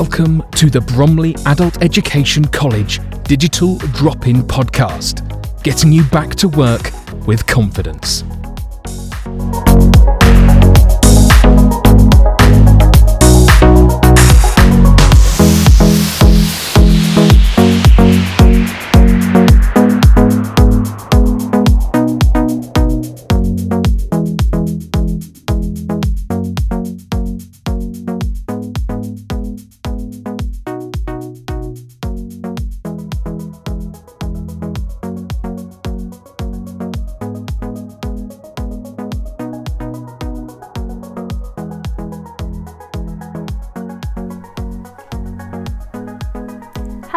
[0.00, 5.20] Welcome to the Bromley Adult Education College Digital Drop In Podcast,
[5.62, 6.90] getting you back to work
[7.26, 8.24] with confidence.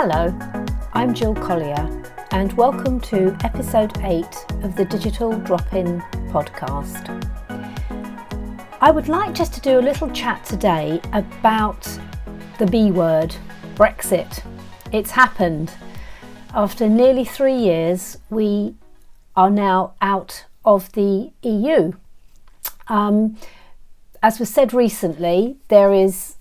[0.06, 0.38] Hello,
[0.92, 4.26] I'm Jill Collier, and welcome to episode 8
[4.62, 7.08] of the Digital Drop In podcast.
[8.82, 11.88] I would like just to do a little chat today about
[12.60, 13.34] the B word,
[13.76, 14.44] Brexit.
[14.92, 15.72] It's happened.
[16.54, 18.76] After nearly three years, we
[19.38, 21.94] are now out of the EU.
[22.90, 23.38] Um,
[24.22, 26.36] as was said recently, there is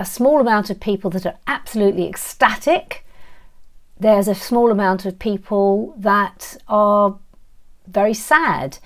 [0.00, 3.04] a small amount of people that are absolutely ecstatic.
[3.98, 7.18] There's a small amount of people that are
[7.86, 8.78] very sad.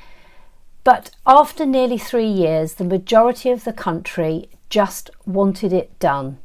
[0.83, 6.39] But after nearly three years, the majority of the country just wanted it done.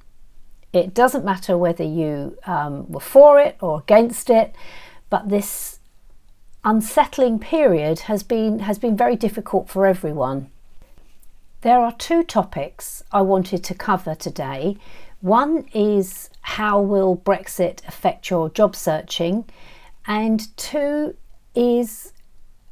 [0.71, 4.55] It doesn't matter whether you um, were for it or against it,
[5.09, 5.79] but this
[6.63, 10.51] unsettling period has been has been very difficult for everyone.
[11.61, 14.77] There are two topics I wanted to cover today.
[15.19, 19.43] One is how will Brexit affect your job searching?
[20.07, 21.17] And two
[21.53, 22.13] is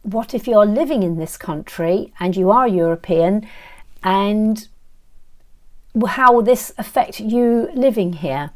[0.03, 3.45] what if you're living in this country and you are European
[4.03, 4.65] and
[6.07, 8.51] how will this affect you living here?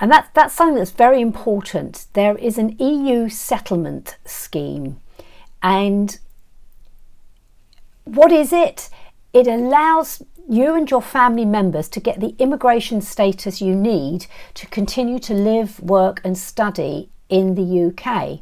[0.00, 2.08] And that, that's something that's very important.
[2.12, 5.00] There is an EU settlement scheme.
[5.62, 6.18] And
[8.04, 8.90] what is it?
[9.34, 14.66] It allows you and your family members to get the immigration status you need to
[14.68, 18.40] continue to live, work, and study in the UK.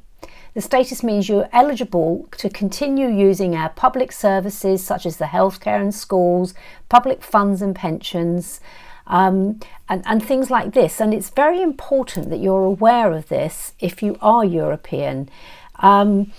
[0.53, 5.81] The status means you're eligible to continue using our public services such as the healthcare
[5.81, 6.53] and schools,
[6.91, 8.61] public funds and pensions,
[9.07, 11.01] um, and, and things like this.
[11.01, 15.31] And it's very important that you're aware of this if you are European.
[15.77, 16.33] Um,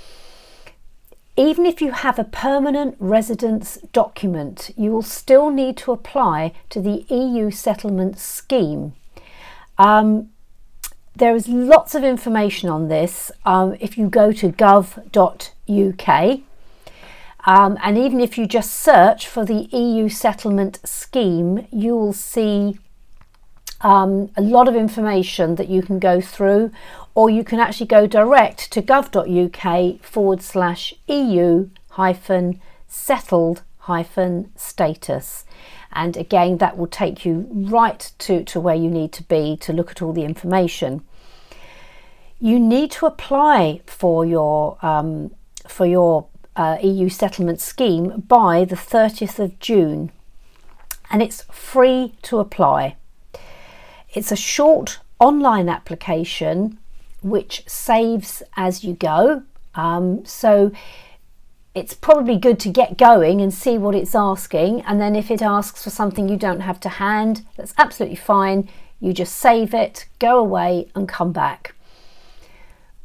[1.35, 6.79] even if you have a permanent residence document, you will still need to apply to
[6.79, 8.93] the EU settlement scheme.
[9.77, 10.29] Um,
[11.15, 16.39] there is lots of information on this um, if you go to gov.uk.
[17.45, 22.79] Um, and even if you just search for the EU settlement scheme, you will see
[23.81, 26.71] um, a lot of information that you can go through,
[27.15, 35.45] or you can actually go direct to gov.uk forward slash EU hyphen settled hyphen status.
[35.91, 39.73] And again, that will take you right to, to where you need to be to
[39.73, 41.03] look at all the information.
[42.39, 45.31] You need to apply for your um,
[45.67, 50.11] for your uh, EU settlement scheme by the 30th of June,
[51.09, 52.97] and it's free to apply.
[54.13, 56.79] It's a short online application
[57.23, 59.43] which saves as you go.
[59.75, 60.71] Um, so
[61.73, 64.81] it's probably good to get going and see what it's asking.
[64.81, 68.69] And then if it asks for something you don't have to hand, that's absolutely fine.
[68.99, 71.75] You just save it, go away, and come back.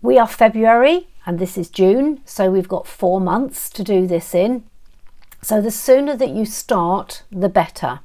[0.02, 4.34] We are February and this is June, so we've got four months to do this
[4.34, 4.64] in.
[5.42, 8.00] So the sooner that you start, the better.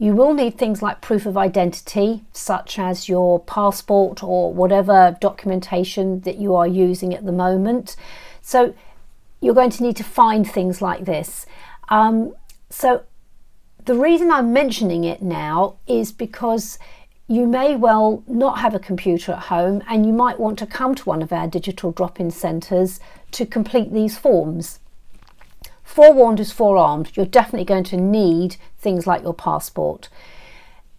[0.00, 6.20] You will need things like proof of identity, such as your passport or whatever documentation
[6.20, 7.96] that you are using at the moment.
[8.40, 8.74] So
[9.42, 11.44] you're going to need to find things like this.
[11.90, 12.34] Um,
[12.70, 13.02] so
[13.84, 16.78] the reason I'm mentioning it now is because
[17.28, 20.94] you may well not have a computer at home and you might want to come
[20.94, 23.00] to one of our digital drop in centres
[23.32, 24.80] to complete these forms.
[25.90, 27.10] Forewarned is forearmed.
[27.16, 30.08] You're definitely going to need things like your passport.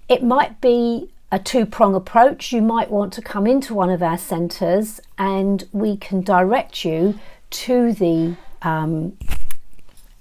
[0.09, 2.51] It might be a two prong approach.
[2.51, 7.17] You might want to come into one of our centres and we can direct you
[7.51, 9.17] to the um,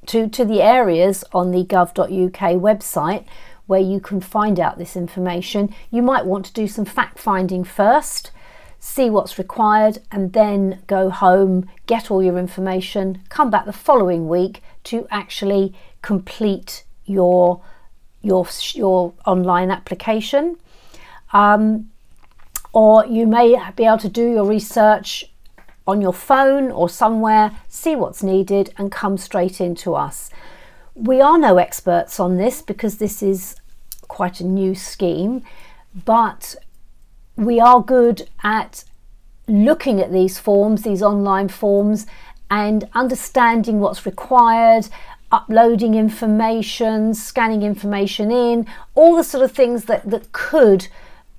[0.07, 3.25] to, to the areas on the gov.uk website
[3.67, 5.75] where you can find out this information.
[5.91, 8.31] You might want to do some fact finding first
[8.81, 14.29] see what's required, and then go home, get all your information, come back the following
[14.29, 17.63] week to actually complete your
[18.23, 20.57] your, your online application.
[21.33, 21.91] Um,
[22.73, 25.25] or you may be able to do your research
[25.87, 30.31] on your phone or somewhere, see what's needed, and come straight into us.
[30.95, 33.57] We are no experts on this because this is
[34.07, 35.43] quite a new scheme,
[36.05, 36.55] but
[37.41, 38.85] we are good at
[39.49, 42.07] looking at these forms, these online forms,
[42.51, 44.89] and understanding what's required,
[45.33, 50.89] uploading information, scanning information in, all the sort of things that, that could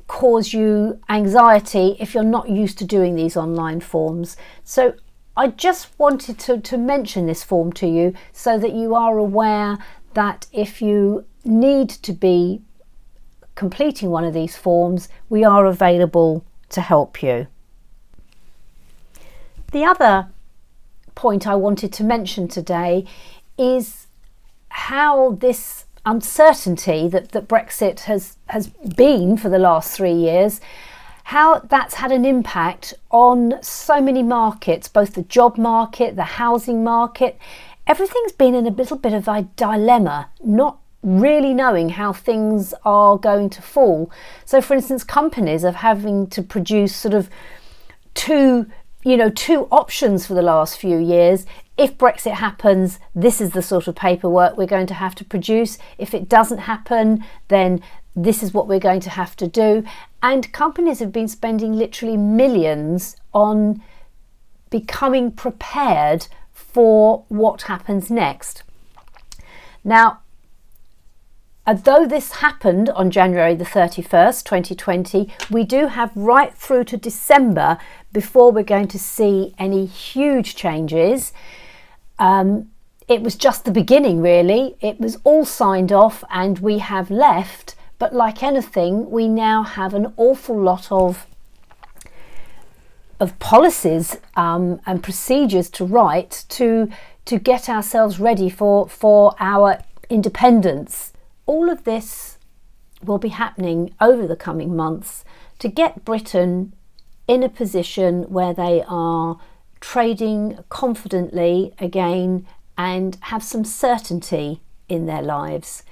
[0.07, 4.36] cause you anxiety if you're not used to doing these online forms.
[4.63, 4.95] So
[5.38, 9.77] I just wanted to, to mention this form to you so that you are aware
[10.13, 12.62] that if you need to be
[13.56, 17.48] completing one of these forms, we are available to help you.
[19.71, 20.27] The other
[21.15, 23.06] point I wanted to mention today
[23.57, 24.07] is
[24.69, 30.59] how this uncertainty that, that Brexit has, has been for the last three years,
[31.25, 36.83] how that's had an impact on so many markets, both the job market, the housing
[36.83, 37.38] market.
[37.88, 43.18] Everything's been in a little bit of a dilemma, not really knowing how things are
[43.18, 44.12] going to fall.
[44.45, 47.30] So, for instance, companies are having to produce sort of
[48.13, 48.68] two
[49.03, 51.45] you know, two options for the last few years.
[51.77, 55.77] If Brexit happens, this is the sort of paperwork we're going to have to produce.
[55.98, 57.81] If it doesn't happen, then
[58.15, 59.83] this is what we're going to have to do.
[60.21, 63.81] And companies have been spending literally millions on
[64.69, 68.63] becoming prepared for what happens next.
[69.83, 70.20] Now,
[71.67, 77.77] Although this happened on January the 31st, 2020, we do have right through to December
[78.11, 81.33] before we're going to see any huge changes.
[82.17, 82.71] Um,
[83.07, 84.75] it was just the beginning, really.
[84.81, 87.75] It was all signed off and we have left.
[87.99, 91.27] But like anything, we now have an awful lot of
[93.19, 96.89] of policies um, and procedures to write to
[97.25, 99.77] to get ourselves ready for for our
[100.09, 101.13] independence
[101.45, 102.38] all of this
[103.03, 105.23] will be happening over the coming months
[105.59, 106.73] to get Britain
[107.27, 109.39] in a position where they are
[109.79, 112.45] trading confidently again
[112.77, 115.83] and have some certainty in their lives.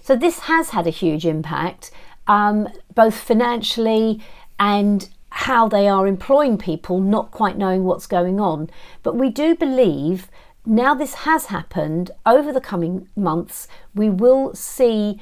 [0.00, 1.90] So, this has had a huge impact,
[2.26, 4.20] um, both financially
[4.58, 8.70] and how they are employing people, not quite knowing what's going on.
[9.02, 10.28] But we do believe
[10.66, 15.20] now this has happened over the coming months, we will see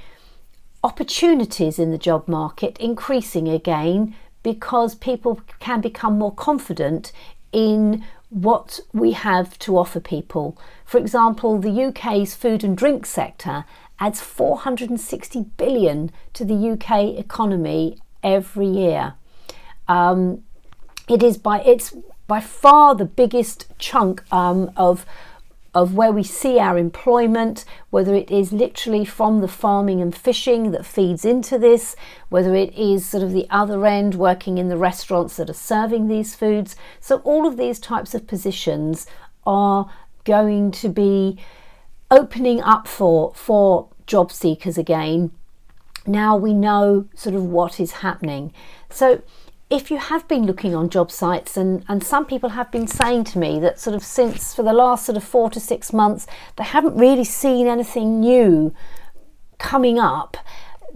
[0.82, 7.12] opportunities in the job market increasing again because people can become more confident
[7.52, 10.58] in what we have to offer people.
[10.84, 13.64] For example, the UK's food and drink sector
[13.98, 19.14] adds 460 billion to the UK economy every year.
[19.88, 20.42] Um,
[21.08, 21.94] it is by it's
[22.26, 25.06] by far the biggest chunk um, of
[25.74, 30.70] of where we see our employment, whether it is literally from the farming and fishing
[30.70, 31.96] that feeds into this,
[32.28, 36.06] whether it is sort of the other end working in the restaurants that are serving
[36.06, 36.76] these foods.
[37.00, 39.06] So, all of these types of positions
[39.46, 39.90] are
[40.24, 41.38] going to be
[42.10, 45.32] opening up for, for job seekers again.
[46.06, 48.52] Now we know sort of what is happening.
[48.90, 49.22] So,
[49.74, 53.24] if you have been looking on job sites and, and some people have been saying
[53.24, 56.28] to me that sort of since for the last sort of four to six months
[56.56, 58.72] they haven't really seen anything new
[59.58, 60.36] coming up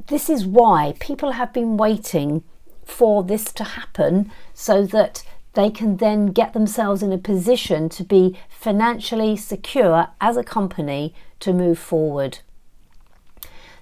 [0.07, 2.45] this is why people have been waiting
[2.85, 8.05] for this to happen so that they can then get themselves in a position to
[8.05, 12.39] be financially secure as a company to move forward.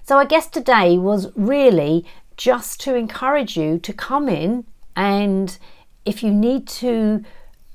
[0.03, 4.65] So, I guess today was really just to encourage you to come in
[4.97, 5.57] and
[6.05, 7.23] if you need to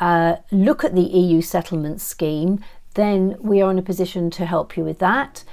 [0.00, 2.58] uh, look at the EU settlement scheme,
[2.94, 5.44] then we are in a position to help you with that.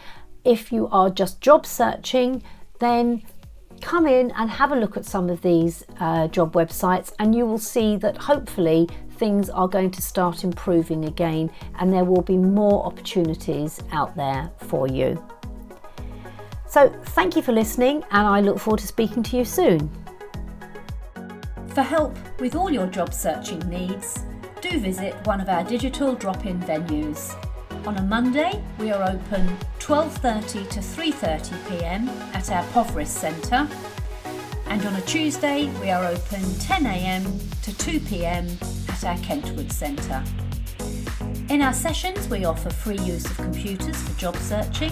[0.43, 2.41] If you are just job searching,
[2.79, 3.21] then
[3.81, 7.45] come in and have a look at some of these uh, job websites, and you
[7.45, 12.37] will see that hopefully things are going to start improving again and there will be
[12.37, 15.21] more opportunities out there for you.
[16.67, 19.89] So, thank you for listening, and I look forward to speaking to you soon.
[21.73, 24.25] For help with all your job searching needs,
[24.59, 27.35] do visit one of our digital drop-in venues.
[27.85, 32.09] On a Monday, we are open 12:30 to 3:30 p.m.
[32.33, 33.67] at our Poverest Centre,
[34.65, 37.23] and on a Tuesday, we are open 10 a.m.
[37.61, 38.47] to 2 p.m.
[38.89, 40.23] at our Kentwood Centre.
[41.49, 44.91] In our sessions, we offer free use of computers for job searching.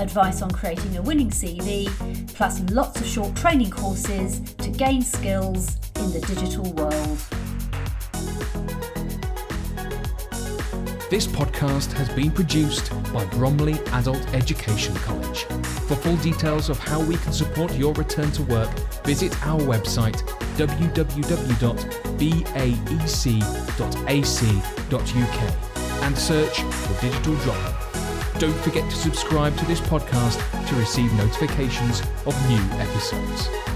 [0.00, 1.88] advice on creating a winning CV,
[2.34, 7.18] plus lots of short training courses to gain skills in the digital world.
[11.10, 15.44] This podcast has been produced by Bromley Adult Education College.
[15.86, 18.70] For full details of how we can support your return to work,
[19.04, 20.16] visit our website
[20.56, 21.24] www.baec.ac.uk
[26.02, 27.94] and search for Digital Drop.
[28.38, 33.73] Don't forget to subscribe to this podcast to receive notifications of new episodes.